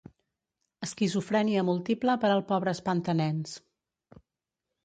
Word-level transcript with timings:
Esquizofrènia 0.87 1.63
múltiple 1.69 2.17
per 2.23 2.31
al 2.37 2.43
pobre 2.53 2.75
espanta-nens. 2.79 3.55